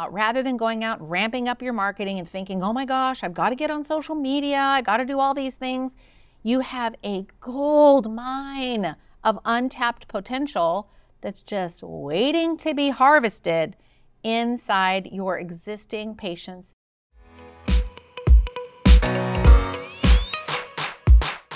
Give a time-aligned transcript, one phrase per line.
[0.00, 3.34] Uh, rather than going out ramping up your marketing and thinking, oh my gosh, I've
[3.34, 5.94] got to get on social media, I got to do all these things,
[6.42, 10.88] you have a gold mine of untapped potential
[11.20, 13.76] that's just waiting to be harvested
[14.22, 16.72] inside your existing patients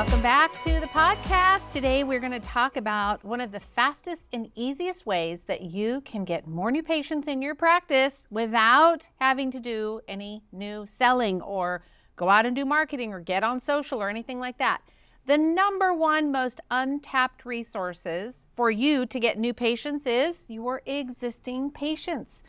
[0.00, 1.72] Welcome back to the podcast.
[1.72, 6.00] Today we're going to talk about one of the fastest and easiest ways that you
[6.06, 11.42] can get more new patients in your practice without having to do any new selling
[11.42, 11.82] or
[12.16, 14.80] go out and do marketing or get on social or anything like that.
[15.26, 21.72] The number one most untapped resources for you to get new patients is your existing
[21.72, 22.42] patients.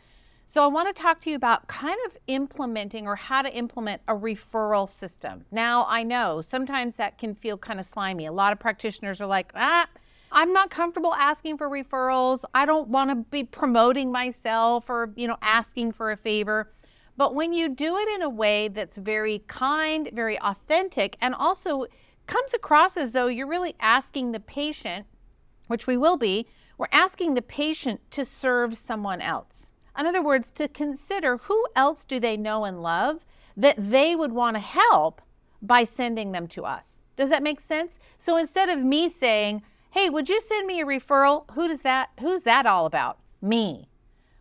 [0.52, 4.02] So, I want to talk to you about kind of implementing or how to implement
[4.06, 5.46] a referral system.
[5.50, 8.26] Now, I know sometimes that can feel kind of slimy.
[8.26, 9.88] A lot of practitioners are like, ah,
[10.30, 12.44] I'm not comfortable asking for referrals.
[12.52, 16.70] I don't want to be promoting myself or, you know, asking for a favor.
[17.16, 21.86] But when you do it in a way that's very kind, very authentic, and also
[22.26, 25.06] comes across as though you're really asking the patient,
[25.68, 29.71] which we will be, we're asking the patient to serve someone else.
[29.98, 33.24] In other words, to consider who else do they know and love
[33.56, 35.20] that they would want to help
[35.60, 37.02] by sending them to us.
[37.16, 37.98] Does that make sense?
[38.18, 42.10] So instead of me saying, "Hey, would you send me a referral?" Who does that
[42.20, 43.18] who's that all about?
[43.40, 43.88] Me.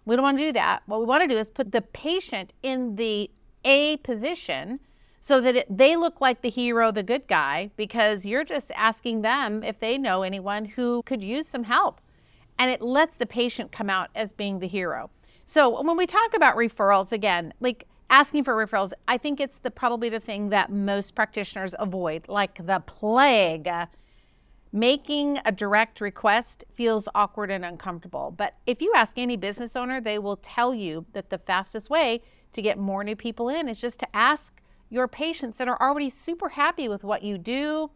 [0.06, 0.84] We don't want to do that.
[0.86, 3.30] What we want to do is put the patient in the
[3.64, 4.80] A position
[5.20, 9.22] so that it, they look like the hero, the good guy, because you're just asking
[9.22, 12.02] them if they know anyone who could use some help.
[12.58, 15.12] And it lets the patient come out as being the hero.
[15.52, 19.70] So when we talk about referrals, again, like asking for referrals, I think it's the
[19.70, 23.70] probably the thing that most practitioners avoid, like the plague.
[24.72, 28.34] Making a direct request feels awkward and uncomfortable.
[28.38, 32.22] But if you ask any business owner, they will tell you that the fastest way
[32.54, 36.10] to get more new people in is just to ask your patients that are already
[36.10, 37.92] super happy with what you do,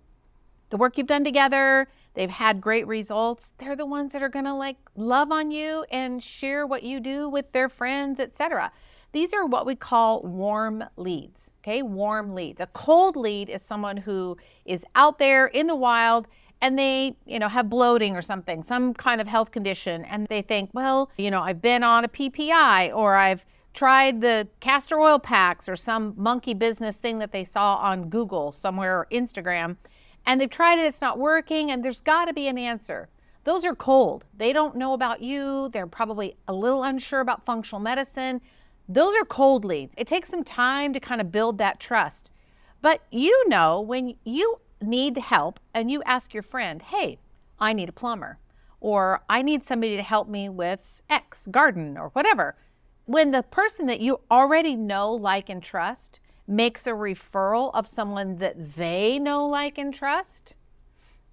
[0.72, 4.46] the work you've done together, they've had great results, they're the ones that are going
[4.46, 8.72] to like love on you and share what you do with their friends, etc.
[9.12, 11.52] These are what we call warm leads.
[11.64, 12.60] Okay, warm leads.
[12.60, 16.28] A cold lead is someone who is out there in the wild
[16.62, 20.42] and they, you know, have bloating or something, some kind of health condition and they
[20.42, 25.20] think, well, you know, I've been on a PPI or I've tried the castor oil
[25.20, 29.76] packs or some monkey business thing that they saw on Google somewhere or Instagram
[30.26, 33.10] and they've tried it, it's not working, and there's got to be an answer.
[33.44, 34.26] Those are cold.
[34.36, 35.70] They don't know about you.
[35.70, 38.42] They're probably a little unsure about functional medicine.
[38.90, 39.94] Those are cold leads.
[39.98, 42.32] It takes some time to kind of build that trust.
[42.82, 47.20] But you know when you need help and you ask your friend, hey,
[47.60, 48.40] I need a plumber,
[48.80, 52.56] or I need somebody to help me with X garden or whatever.
[53.06, 58.38] When the person that you already know, like, and trust makes a referral of someone
[58.38, 60.56] that they know, like, and trust,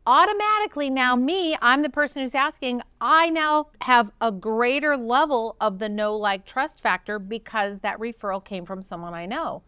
[0.07, 5.79] automatically now me, I'm the person who's asking, I now have a greater level of
[5.79, 9.63] the know, like, trust factor because that referral came from someone I know.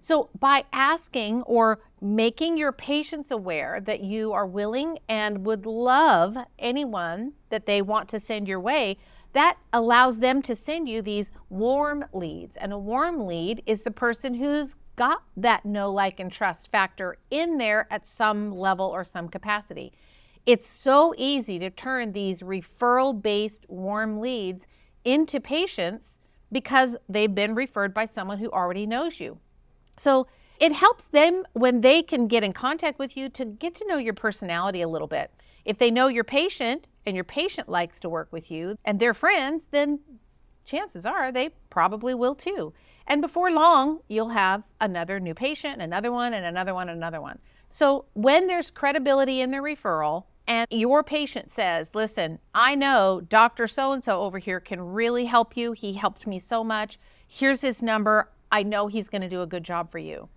[0.00, 6.36] So, by asking or making your patients aware that you are willing and would love
[6.58, 8.98] anyone that they want to send your way,
[9.32, 12.56] that allows them to send you these warm leads.
[12.56, 17.18] And a warm lead is the person who's got that know, like, and trust factor
[17.30, 19.92] in there at some level or some capacity.
[20.46, 24.66] It's so easy to turn these referral based warm leads
[25.04, 26.18] into patients
[26.50, 29.38] because they've been referred by someone who already knows you.
[29.96, 30.26] So
[30.58, 33.98] it helps them when they can get in contact with you to get to know
[33.98, 35.30] your personality a little bit.
[35.64, 39.14] If they know your patient and your patient likes to work with you and they're
[39.14, 40.00] friends, then
[40.64, 42.72] chances are they probably will too.
[43.06, 47.20] And before long, you'll have another new patient, another one, and another one, and another
[47.20, 47.38] one.
[47.68, 53.66] So when there's credibility in the referral, and your patient says, Listen, I know Dr.
[53.66, 55.72] So and so over here can really help you.
[55.72, 56.98] He helped me so much.
[57.26, 58.30] Here's his number.
[58.50, 60.28] I know he's going to do a good job for you.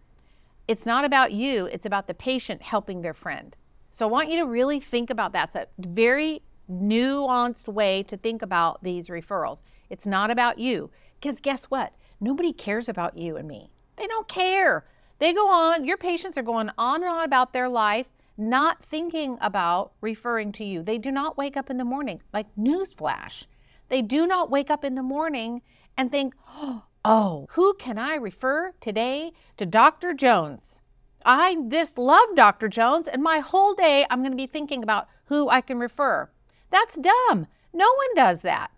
[0.67, 3.55] It's not about you, it's about the patient helping their friend.
[3.89, 5.49] So I want you to really think about that.
[5.49, 9.63] It's a very nuanced way to think about these referrals.
[9.89, 10.91] It's not about you.
[11.19, 11.93] Because guess what?
[12.19, 13.71] Nobody cares about you and me.
[13.95, 14.85] They don't care.
[15.19, 18.07] They go on, your patients are going on and on about their life,
[18.37, 20.81] not thinking about referring to you.
[20.81, 23.45] They do not wake up in the morning, like newsflash.
[23.89, 25.61] They do not wake up in the morning
[25.97, 26.33] and think,
[27.05, 30.13] oh, who can I refer today to Dr.
[30.13, 30.81] Jones?
[31.25, 32.69] I just love Dr.
[32.69, 36.29] Jones, and my whole day I'm going to be thinking about who I can refer.
[36.69, 37.47] That's dumb.
[37.73, 38.71] No one does that.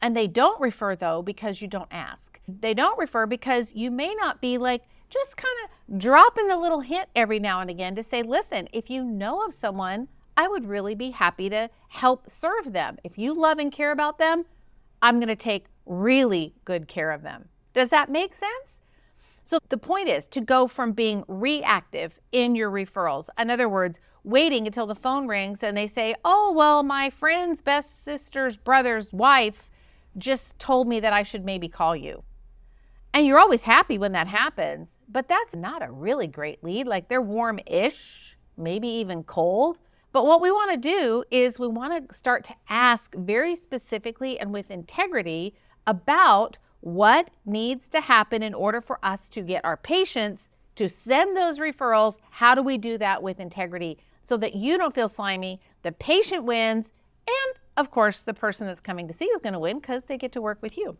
[0.00, 2.40] And they don't refer, though, because you don't ask.
[2.46, 6.80] They don't refer because you may not be like, just kind of dropping the little
[6.80, 10.66] hint every now and again to say, listen, if you know of someone, I would
[10.66, 12.98] really be happy to help serve them.
[13.02, 14.44] If you love and care about them,
[15.02, 17.48] I'm going to take really good care of them.
[17.72, 18.80] Does that make sense?
[19.42, 23.30] So the point is to go from being reactive in your referrals.
[23.38, 27.62] In other words, waiting until the phone rings and they say, Oh, well, my friend's
[27.62, 29.70] best sister's brother's wife
[30.18, 32.22] just told me that I should maybe call you.
[33.14, 36.86] And you're always happy when that happens, but that's not a really great lead.
[36.86, 39.78] Like they're warm ish, maybe even cold.
[40.12, 44.38] But what we want to do is we want to start to ask very specifically
[44.38, 45.54] and with integrity
[45.86, 51.36] about what needs to happen in order for us to get our patients to send
[51.36, 52.18] those referrals.
[52.30, 56.44] How do we do that with integrity so that you don't feel slimy, the patient
[56.44, 56.92] wins,
[57.28, 60.18] and of course, the person that's coming to see is going to win because they
[60.18, 60.96] get to work with you.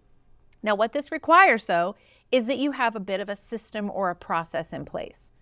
[0.62, 1.96] Now, what this requires, though,
[2.30, 5.32] is that you have a bit of a system or a process in place.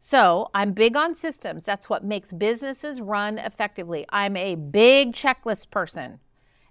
[0.00, 1.64] So, I'm big on systems.
[1.64, 4.04] That's what makes businesses run effectively.
[4.08, 6.18] I'm a big checklist person.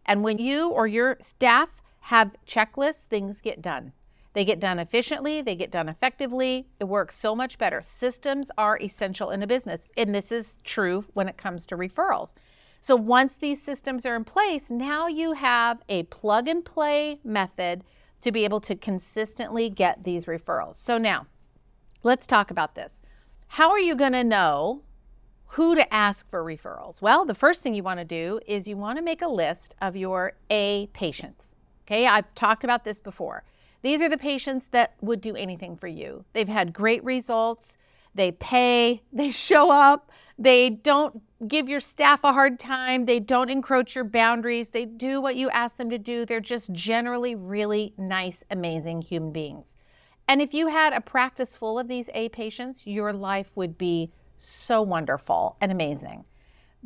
[0.05, 3.93] And when you or your staff have checklists, things get done.
[4.33, 6.67] They get done efficiently, they get done effectively.
[6.79, 7.81] It works so much better.
[7.81, 12.33] Systems are essential in a business, and this is true when it comes to referrals.
[12.79, 17.83] So once these systems are in place, now you have a plug and play method
[18.21, 20.75] to be able to consistently get these referrals.
[20.75, 21.27] So now,
[22.03, 23.01] let's talk about this.
[23.47, 24.83] How are you going to know
[25.53, 27.01] who to ask for referrals?
[27.01, 29.75] Well, the first thing you want to do is you want to make a list
[29.81, 31.55] of your A patients.
[31.85, 33.43] Okay, I've talked about this before.
[33.81, 36.25] These are the patients that would do anything for you.
[36.33, 37.77] They've had great results.
[38.13, 43.49] They pay, they show up, they don't give your staff a hard time, they don't
[43.49, 46.25] encroach your boundaries, they do what you ask them to do.
[46.25, 49.75] They're just generally really nice, amazing human beings.
[50.27, 54.11] And if you had a practice full of these A patients, your life would be
[54.37, 56.25] so wonderful and amazing.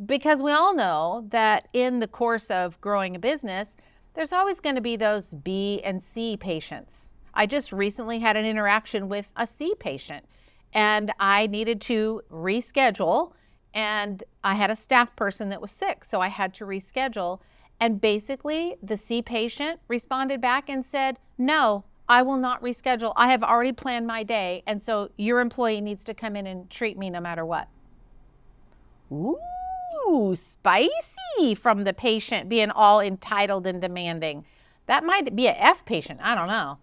[0.06, 3.76] Because we all know that in the course of growing a business,
[4.14, 7.12] there's always going to be those B and C patients.
[7.34, 10.24] I just recently had an interaction with a C patient
[10.72, 13.32] and I needed to reschedule
[13.74, 17.40] and I had a staff person that was sick, so I had to reschedule.
[17.80, 23.12] And basically, the C patient responded back and said, No, I will not reschedule.
[23.16, 24.62] I have already planned my day.
[24.66, 27.68] And so your employee needs to come in and treat me no matter what.
[29.12, 29.38] Ooh.
[30.34, 34.44] Spicy from the patient being all entitled and demanding.
[34.86, 36.20] That might be a F patient.
[36.22, 36.78] I don't know.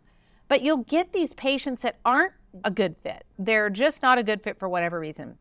[0.47, 2.33] But you'll get these patients that aren't
[2.65, 3.23] a good fit.
[3.39, 5.37] They're just not a good fit for whatever reason.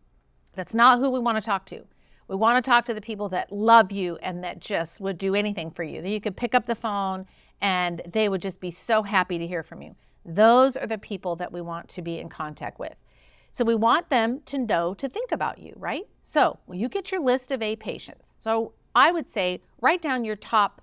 [0.61, 1.87] That's not who we want to talk to.
[2.29, 5.35] We want to talk to the people that love you and that just would do
[5.35, 6.03] anything for you.
[6.03, 7.25] That you could pick up the phone
[7.63, 9.97] and they would just be so happy to hear from you.
[10.23, 12.93] Those are the people that we want to be in contact with.
[13.53, 16.05] So we want them to know to think about you, right?
[16.21, 20.27] So when you get your list of A patients, so I would say write down
[20.27, 20.83] your top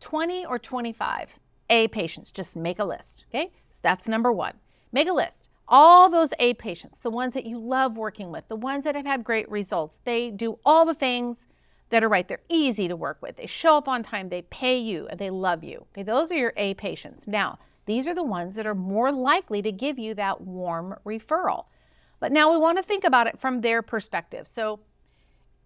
[0.00, 2.30] 20 or 25 A patients.
[2.30, 3.52] Just make a list, okay?
[3.72, 4.54] So that's number one.
[4.90, 5.47] Make a list.
[5.70, 9.04] All those A patients, the ones that you love working with, the ones that have
[9.04, 11.46] had great results, they do all the things
[11.90, 12.26] that are right.
[12.26, 13.36] They're easy to work with.
[13.36, 15.86] They show up on time, they pay you, and they love you.
[15.92, 17.28] Okay, those are your A patients.
[17.28, 21.66] Now, these are the ones that are more likely to give you that warm referral.
[22.20, 24.46] But now we want to think about it from their perspective.
[24.48, 24.80] So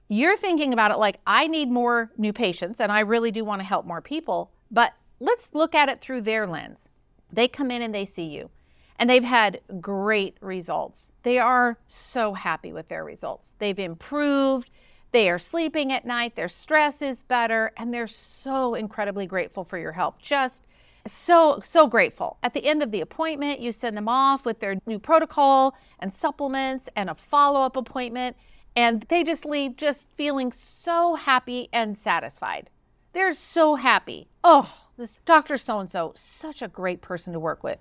[0.09, 3.61] you're thinking about it like, I need more new patients and I really do want
[3.61, 4.53] to help more people.
[4.71, 6.89] But let's look at it through their lens.
[7.33, 8.51] They come in and they see you
[8.99, 11.13] and they've had great results.
[11.23, 13.55] They are so happy with their results.
[13.59, 14.71] They've improved.
[15.13, 16.37] They are sleeping at night.
[16.37, 17.73] Their stress is better.
[17.77, 20.21] And they're so incredibly grateful for your help.
[20.21, 20.65] Just
[21.07, 24.77] so so grateful at the end of the appointment you send them off with their
[24.87, 28.37] new protocol and supplements and a follow-up appointment
[28.77, 32.71] and they just leave just feeling so happy and satisfied
[33.13, 37.65] they're so happy oh this dr so and so such a great person to work
[37.65, 37.79] with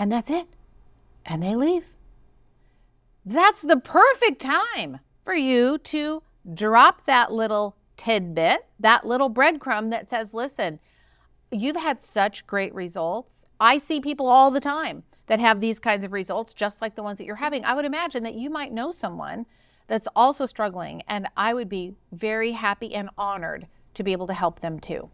[0.00, 0.48] and that's it
[1.24, 1.94] and they leave
[3.24, 10.10] that's the perfect time for you to drop that little tidbit that little breadcrumb that
[10.10, 10.80] says listen
[11.50, 13.44] you've had such great results.
[13.60, 17.02] I see people all the time that have these kinds of results, just like the
[17.02, 19.46] ones that you're having, I would imagine that you might know someone
[19.86, 21.02] that's also struggling.
[21.08, 25.10] And I would be very happy and honored to be able to help them too.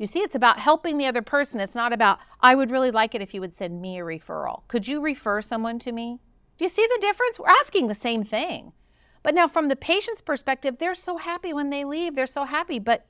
[0.00, 1.60] You see, it's about helping the other person.
[1.60, 4.62] It's not about, I would really like it if you would send me a referral.
[4.66, 6.20] Could you refer someone to me?
[6.56, 7.38] Do you see the difference?
[7.38, 8.72] We're asking the same thing.
[9.22, 12.14] But now, from the patient's perspective, they're so happy when they leave.
[12.14, 13.04] They're so happy, but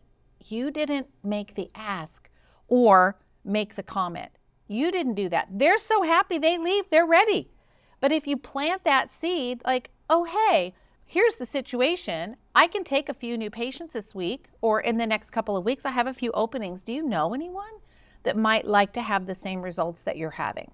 [0.45, 2.29] you didn't make the ask
[2.67, 4.31] or make the comment.
[4.67, 5.47] You didn't do that.
[5.49, 7.53] They're so happy they leave, they're ready.
[8.01, 10.75] But if you plant that seed, like, oh, hey,
[11.11, 12.37] here's the situation.
[12.55, 15.65] I can take a few new patients this week, or in the next couple of
[15.65, 16.83] weeks, I have a few openings.
[16.83, 17.81] Do you know anyone
[18.23, 20.71] that might like to have the same results that you're having?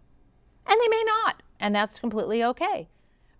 [0.66, 2.86] And they may not, and that's completely okay.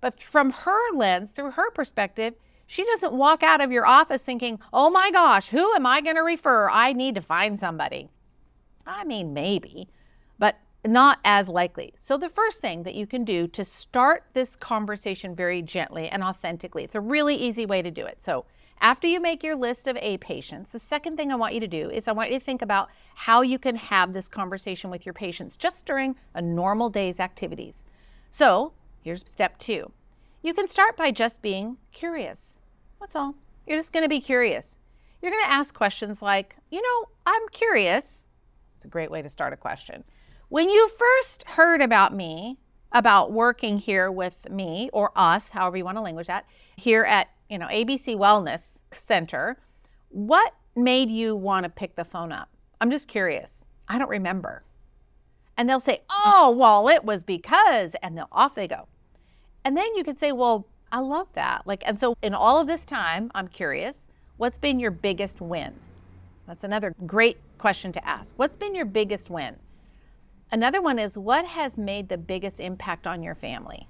[0.00, 2.32] But from her lens, through her perspective,
[2.66, 6.16] she doesn't walk out of your office thinking, oh my gosh, who am I going
[6.16, 6.70] to refer?
[6.70, 8.08] I need to find somebody.
[8.86, 9.90] I mean, maybe,
[10.38, 11.94] but not as likely.
[11.98, 16.22] So, the first thing that you can do to start this conversation very gently and
[16.22, 18.22] authentically, it's a really easy way to do it.
[18.22, 18.44] So,
[18.80, 21.68] after you make your list of A patients, the second thing I want you to
[21.68, 25.06] do is I want you to think about how you can have this conversation with
[25.06, 27.84] your patients just during a normal day's activities.
[28.30, 29.92] So, here's step two
[30.42, 32.58] you can start by just being curious.
[33.00, 33.34] That's all.
[33.66, 34.78] You're just going to be curious.
[35.20, 38.26] You're going to ask questions like, you know, I'm curious.
[38.76, 40.04] It's a great way to start a question.
[40.48, 42.58] When you first heard about me,
[42.92, 47.28] about working here with me or us, however you want to language that, here at,
[47.50, 49.58] you know, ABC Wellness Center,
[50.10, 52.48] what made you want to pick the phone up?
[52.80, 53.64] I'm just curious.
[53.88, 54.62] I don't remember.
[55.56, 58.86] And they'll say, "Oh, well, it was because," and they'll off they go.
[59.66, 61.66] And then you could say, well, I love that.
[61.66, 65.74] Like, and so in all of this time, I'm curious, what's been your biggest win?
[66.46, 68.38] That's another great question to ask.
[68.38, 69.56] What's been your biggest win?
[70.50, 73.88] Another one is what has made the biggest impact on your family?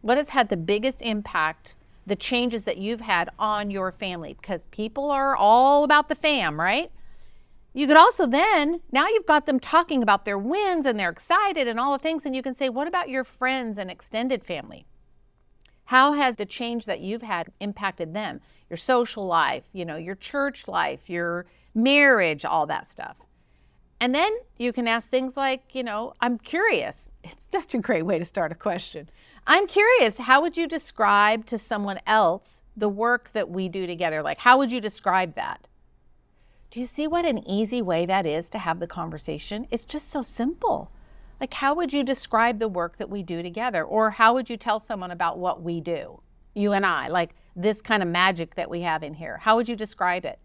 [0.00, 1.74] What has had the biggest impact,
[2.06, 4.36] the changes that you've had on your family?
[4.40, 6.90] Because people are all about the fam, right?
[7.74, 11.68] You could also then, now you've got them talking about their wins and they're excited
[11.68, 14.86] and all the things, and you can say, what about your friends and extended family?
[15.86, 18.40] How has the change that you've had impacted them?
[18.70, 23.16] Your social life, you know, your church life, your marriage, all that stuff.
[24.00, 27.12] And then you can ask things like, you know, I'm curious.
[27.24, 29.10] It's such a great way to start a question.
[29.46, 34.22] I'm curious, how would you describe to someone else the work that we do together?
[34.22, 35.66] Like, how would you describe that?
[36.70, 39.66] Do you see what an easy way that is to have the conversation?
[39.70, 40.92] It's just so simple.
[41.40, 43.82] Like, how would you describe the work that we do together?
[43.82, 46.20] Or how would you tell someone about what we do,
[46.54, 49.38] you and I, like this kind of magic that we have in here?
[49.38, 50.38] How would you describe it?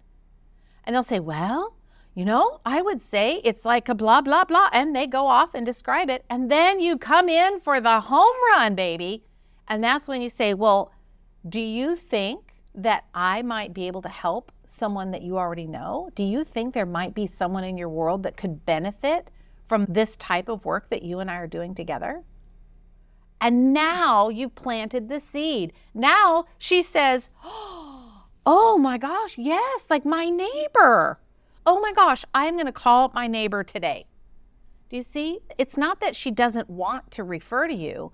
[0.86, 1.76] And they'll say, well,
[2.14, 4.70] you know, I would say it's like a blah, blah, blah.
[4.72, 6.26] And they go off and describe it.
[6.30, 9.24] And then you come in for the home run, baby.
[9.68, 10.92] And that's when you say, well,
[11.48, 16.10] do you think that I might be able to help someone that you already know?
[16.16, 19.30] Do you think there might be someone in your world that could benefit
[19.74, 22.24] from this type of work that you and I are doing together.
[23.42, 25.74] And now you've planted the seed.
[25.94, 27.30] Now she says,
[28.46, 31.20] Oh my gosh, yes, like my neighbor.
[31.66, 34.06] Oh my gosh, I'm going to call my neighbor today.
[34.90, 35.40] Do you see?
[35.58, 38.12] It's not that she doesn't want to refer to you,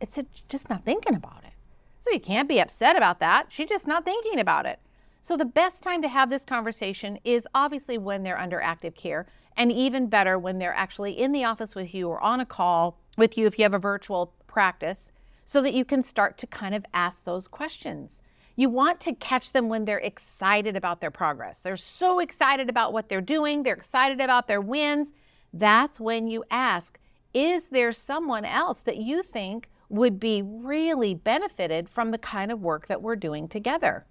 [0.00, 1.52] it's just not thinking about it.
[2.00, 3.46] So you can't be upset about that.
[3.48, 4.78] She's just not thinking about it.
[5.20, 9.26] So the best time to have this conversation is obviously when they're under active care
[9.56, 12.96] and even better when they're actually in the office with you or on a call
[13.16, 15.10] with you if you have a virtual practice,
[15.44, 18.22] so that you can start to kind of ask those questions.
[18.58, 21.60] You want to catch them when they're excited about their progress.
[21.60, 25.12] They're so excited about what they're doing, they're excited about their wins.
[25.52, 26.98] That's when you ask,
[27.32, 32.60] is there someone else that you think would be really benefited from the kind of
[32.60, 34.06] work that we're doing together?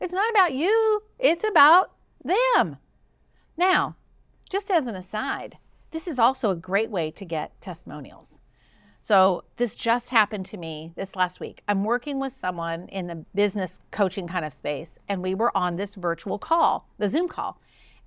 [0.00, 2.76] It's not about you, it's about them.
[3.56, 3.96] Now,
[4.48, 5.58] just as an aside,
[5.90, 8.38] this is also a great way to get testimonials.
[9.04, 11.62] So, this just happened to me this last week.
[11.68, 15.76] I'm working with someone in the business coaching kind of space, and we were on
[15.76, 17.60] this virtual call, the Zoom call.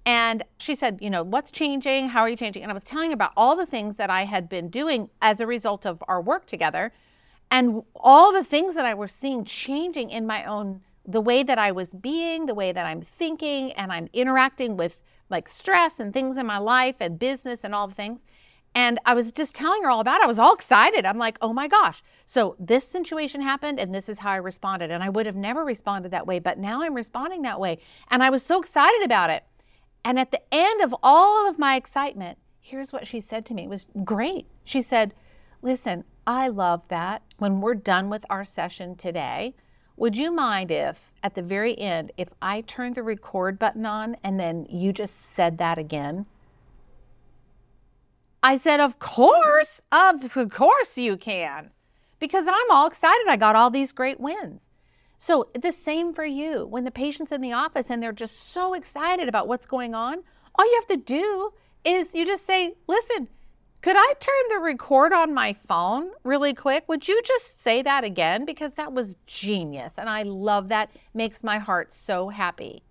[0.08, 2.08] And she said, You know, what's changing?
[2.10, 2.64] How are you changing?
[2.64, 5.46] And I was telling about all the things that I had been doing as a
[5.46, 6.92] result of our work together
[7.52, 11.60] and all the things that I was seeing changing in my own, the way that
[11.60, 16.12] I was being, the way that I'm thinking, and I'm interacting with like stress and
[16.12, 18.24] things in my life and business and all the things.
[18.78, 20.26] And I was just telling her all about it.
[20.26, 21.04] I was all excited.
[21.04, 22.04] I'm like, oh my gosh.
[22.28, 24.92] So this situation happened and this is how I responded.
[24.92, 27.80] And I would have never responded that way, but now I'm responding that way.
[28.12, 29.44] And I was so excited about it.
[30.06, 33.64] And at the end of all of my excitement, here's what she said to me.
[33.64, 34.46] It was great.
[34.64, 35.16] She said,
[35.64, 37.24] Listen, I love that.
[37.40, 39.56] When we're done with our session today,
[39.96, 44.18] would you mind if at the very end, if I turned the record button on
[44.24, 46.28] and then you just said that again?
[48.48, 51.72] I said, Of course, of course you can,
[52.18, 53.26] because I'm all excited.
[53.28, 54.70] I got all these great wins.
[55.18, 56.66] So, the same for you.
[56.66, 60.24] When the patient's in the office and they're just so excited about what's going on,
[60.56, 61.52] all you have to do
[61.84, 63.28] is you just say, Listen,
[63.82, 66.86] could I turn the record on my phone really quick?
[66.88, 68.46] Would you just say that again?
[68.46, 69.96] Because that was genius.
[69.98, 70.90] And I love that.
[71.14, 72.82] Makes my heart so happy.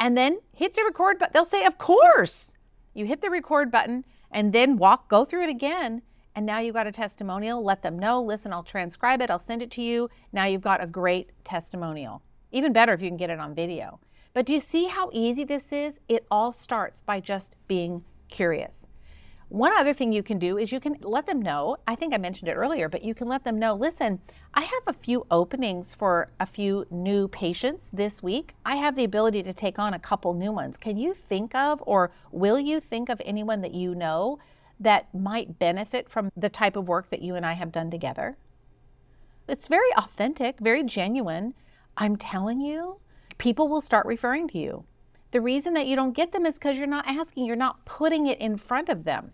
[0.00, 1.34] And then hit the record button.
[1.34, 2.56] They'll say, Of course.
[2.94, 6.02] You hit the record button and then walk, go through it again.
[6.34, 7.62] And now you've got a testimonial.
[7.62, 8.22] Let them know.
[8.22, 9.30] Listen, I'll transcribe it.
[9.30, 10.08] I'll send it to you.
[10.32, 12.22] Now you've got a great testimonial.
[12.50, 14.00] Even better if you can get it on video.
[14.32, 16.00] But do you see how easy this is?
[16.08, 18.86] It all starts by just being curious.
[19.52, 21.76] One other thing you can do is you can let them know.
[21.86, 24.18] I think I mentioned it earlier, but you can let them know listen,
[24.54, 28.54] I have a few openings for a few new patients this week.
[28.64, 30.78] I have the ability to take on a couple new ones.
[30.78, 34.38] Can you think of, or will you think of anyone that you know
[34.80, 38.38] that might benefit from the type of work that you and I have done together?
[39.46, 41.52] It's very authentic, very genuine.
[41.98, 43.00] I'm telling you,
[43.36, 44.84] people will start referring to you.
[45.32, 48.26] The reason that you don't get them is because you're not asking, you're not putting
[48.26, 49.32] it in front of them.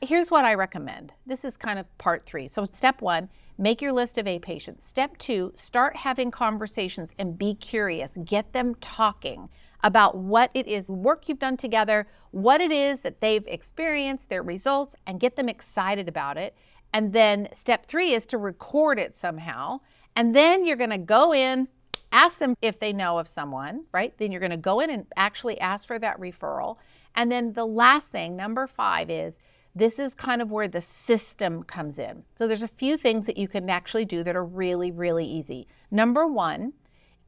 [0.00, 1.12] Here's what I recommend.
[1.26, 2.46] This is kind of part three.
[2.46, 3.28] So, step one,
[3.58, 4.86] make your list of A patients.
[4.86, 8.16] Step two, start having conversations and be curious.
[8.24, 9.48] Get them talking
[9.82, 14.42] about what it is, work you've done together, what it is that they've experienced, their
[14.42, 16.54] results, and get them excited about it.
[16.92, 19.80] And then step three is to record it somehow.
[20.14, 21.66] And then you're going to go in,
[22.12, 24.16] ask them if they know of someone, right?
[24.16, 26.76] Then you're going to go in and actually ask for that referral.
[27.16, 29.38] And then the last thing, number five, is
[29.74, 32.24] this is kind of where the system comes in.
[32.36, 35.66] So there's a few things that you can actually do that are really, really easy.
[35.90, 36.72] Number one,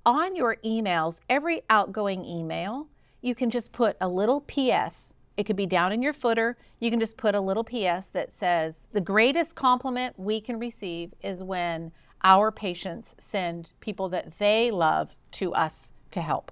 [0.05, 2.89] on your emails, every outgoing email,
[3.21, 5.15] you can just put a little PS.
[5.37, 6.57] It could be down in your footer.
[6.81, 11.15] You can just put a little PS that says, The greatest compliment we can receive
[11.23, 16.51] is when our patients send people that they love to us to help.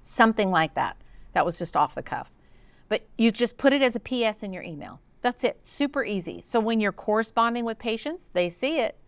[0.00, 0.96] Something like that.
[1.32, 2.34] That was just off the cuff.
[2.88, 5.00] But you just put it as a PS in your email.
[5.22, 5.64] That's it.
[5.64, 6.42] Super easy.
[6.42, 8.98] So when you're corresponding with patients, they see it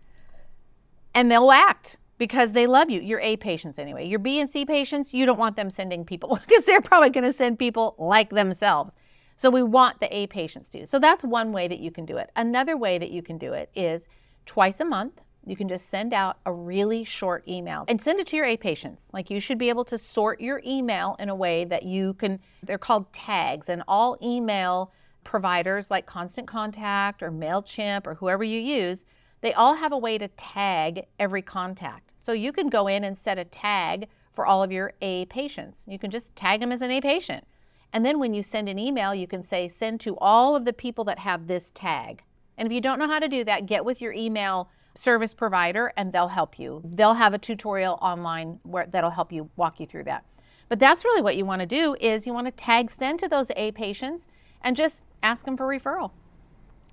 [1.15, 3.01] and they'll act because they love you.
[3.01, 4.07] Your A patients, anyway.
[4.07, 7.25] Your B and C patients, you don't want them sending people because they're probably going
[7.25, 8.97] to send people like themselves.
[9.37, 10.87] So we want the A patients to.
[10.87, 12.31] So that's one way that you can do it.
[12.37, 14.09] Another way that you can do it is
[14.47, 18.27] twice a month you can just send out a really short email and send it
[18.27, 19.09] to your A patients.
[19.13, 22.41] Like you should be able to sort your email in a way that you can,
[22.65, 28.61] they're called tags, and all email providers like Constant Contact or MailChimp or whoever you
[28.61, 29.05] use,
[29.41, 32.13] they all have a way to tag every contact.
[32.19, 35.85] So you can go in and set a tag for all of your A patients.
[35.87, 37.47] You can just tag them as an A patient.
[37.93, 40.73] And then when you send an email, you can say, send to all of the
[40.73, 42.23] people that have this tag.
[42.59, 45.93] And if you don't know how to do that, get with your email service provider
[45.97, 46.83] and they'll help you.
[46.85, 50.25] They'll have a tutorial online where that'll help you walk you through that.
[50.69, 53.29] But that's really what you want to do is you want to tag send to
[53.29, 54.27] those A patients
[54.63, 56.11] and just ask them for referral.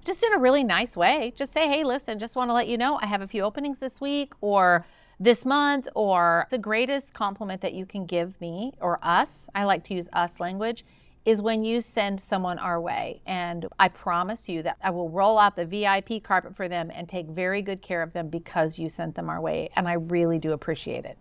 [0.06, 1.34] Just in a really nice way.
[1.36, 3.80] Just say, "Hey, listen, just want to let you know I have a few openings
[3.80, 4.86] this week or
[5.20, 9.50] this month or the greatest compliment that you can give me or us.
[9.56, 10.86] I like to use us language
[11.26, 13.22] is when you send someone our way.
[13.26, 17.08] And I promise you that I will roll out the VIP carpet for them and
[17.08, 19.70] take very good care of them because you sent them our way.
[19.76, 21.18] And I really do appreciate it.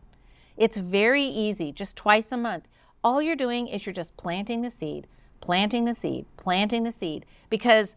[0.56, 2.66] It's very easy, just twice a month.
[3.04, 5.06] All you're doing is you're just planting the seed,
[5.40, 7.96] planting the seed, planting the seed because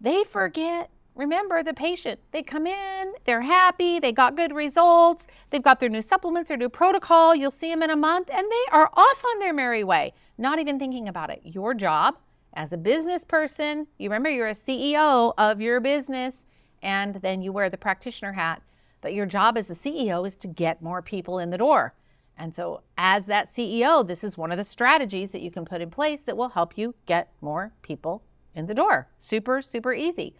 [0.00, 2.18] they forget Remember the patient.
[2.32, 6.56] They come in, they're happy, they got good results, they've got their new supplements, their
[6.56, 7.36] new protocol.
[7.36, 10.58] You'll see them in a month, and they are off on their merry way, not
[10.58, 11.40] even thinking about it.
[11.44, 12.16] Your job
[12.54, 16.46] as a business person, you remember you're a CEO of your business,
[16.82, 18.62] and then you wear the practitioner hat.
[19.00, 21.94] But your job as a CEO is to get more people in the door.
[22.36, 25.80] And so, as that CEO, this is one of the strategies that you can put
[25.80, 28.22] in place that will help you get more people
[28.54, 29.08] in the door.
[29.18, 30.34] Super, super easy.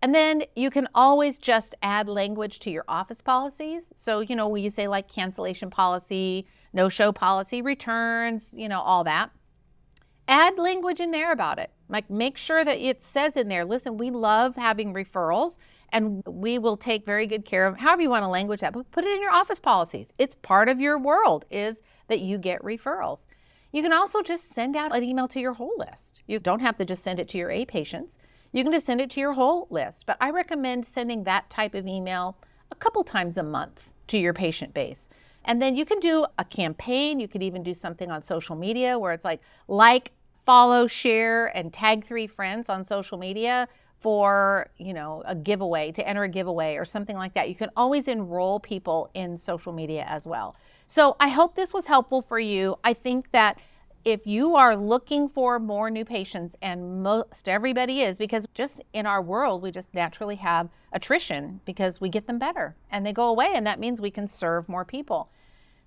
[0.00, 3.86] And then you can always just add language to your office policies.
[3.96, 8.80] So, you know, when you say like cancellation policy, no show policy, returns, you know,
[8.80, 9.30] all that.
[10.28, 11.70] Add language in there about it.
[11.88, 15.56] Like make sure that it says in there, listen, we love having referrals
[15.90, 18.90] and we will take very good care of however you want to language that, but
[18.90, 20.12] put it in your office policies.
[20.18, 23.24] It's part of your world is that you get referrals.
[23.72, 26.22] You can also just send out an email to your whole list.
[26.26, 28.18] You don't have to just send it to your A patients.
[28.52, 30.06] You can just send it to your whole list.
[30.06, 32.36] But I recommend sending that type of email
[32.70, 35.08] a couple times a month to your patient base.
[35.44, 37.20] And then you can do a campaign.
[37.20, 40.12] You could even do something on social media where it's like, like,
[40.48, 46.08] follow, share, and tag three friends on social media for, you know, a giveaway, to
[46.08, 47.50] enter a giveaway or something like that.
[47.50, 50.56] You can always enroll people in social media as well.
[50.86, 52.78] So I hope this was helpful for you.
[52.82, 53.58] I think that
[54.06, 59.04] if you are looking for more new patients, and most everybody is, because just in
[59.04, 63.28] our world, we just naturally have attrition because we get them better and they go
[63.28, 65.28] away, and that means we can serve more people.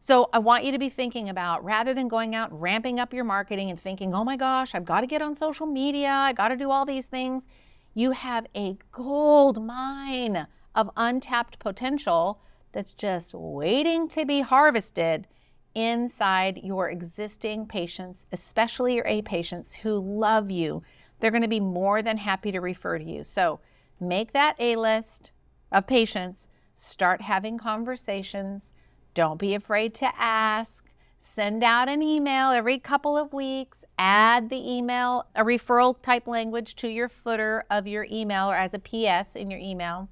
[0.03, 3.23] So I want you to be thinking about rather than going out ramping up your
[3.23, 6.47] marketing and thinking, oh my gosh, I've got to get on social media, I got
[6.47, 7.45] to do all these things.
[7.93, 15.27] You have a gold mine of untapped potential that's just waiting to be harvested
[15.75, 20.81] inside your existing patients, especially your A patients who love you.
[21.19, 23.23] They're going to be more than happy to refer to you.
[23.23, 23.59] So
[23.99, 25.29] make that A list
[25.71, 28.73] of patients, start having conversations.
[29.13, 30.85] Don't be afraid to ask.
[31.19, 33.83] Send out an email every couple of weeks.
[33.99, 38.73] Add the email, a referral type language to your footer of your email or as
[38.73, 40.09] a PS in your email.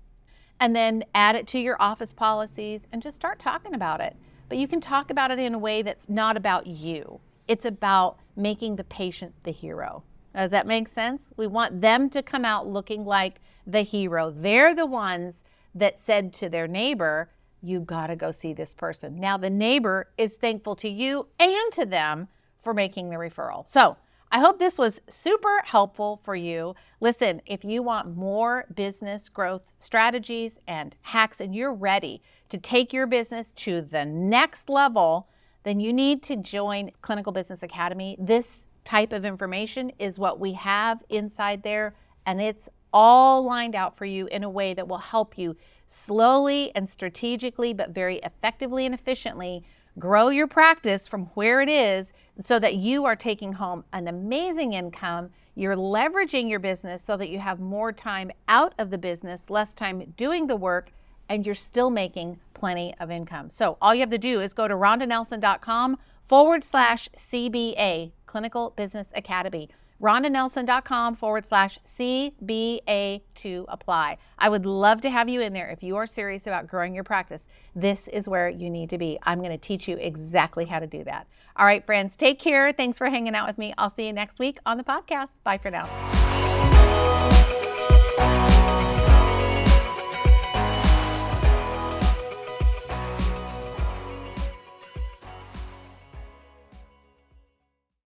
[0.60, 4.16] And then add it to your office policies and just start talking about it
[4.50, 7.22] but you can talk about it in a way that's not about you.
[7.48, 10.04] It's about making the patient the hero.
[10.36, 11.30] Does that make sense?
[11.38, 14.32] We want them to come out looking like the hero.
[14.32, 15.44] They're the ones
[15.76, 17.30] that said to their neighbor,
[17.62, 19.20] You got to go see this person.
[19.20, 23.68] Now, the neighbor is thankful to you and to them for making the referral.
[23.70, 23.98] So,
[24.32, 26.76] I hope this was super helpful for you.
[27.00, 32.94] Listen, if you want more business growth strategies and hacks and you're ready to take
[32.94, 35.30] your business to the next level,
[35.64, 38.16] then you need to join Clinical Business Academy.
[38.20, 41.96] This type of information is what we have inside there,
[42.28, 45.56] and it's all lined out for you in a way that will help you
[45.90, 49.64] slowly and strategically, but very effectively and efficiently
[49.98, 52.14] grow your practice from where it is
[52.46, 55.30] so that you are taking home an amazing income.
[55.56, 59.74] You're leveraging your business so that you have more time out of the business, less
[59.74, 60.92] time doing the work,
[61.28, 63.50] and you're still making plenty of income.
[63.50, 65.98] So all you have to do is go to rhondanelson.com
[66.28, 69.70] forward slash CBA, Clinical Business Academy
[70.02, 74.18] rhondanelson.com forward slash CBA to apply.
[74.38, 77.04] I would love to have you in there if you are serious about growing your
[77.04, 77.48] practice.
[77.76, 79.20] This is where you need to be.
[79.24, 81.28] I'm going to teach you exactly how to do that.
[81.56, 82.72] All right, friends, take care.
[82.72, 83.74] Thanks for hanging out with me.
[83.78, 85.32] I'll see you next week on the podcast.
[85.44, 87.36] Bye for now.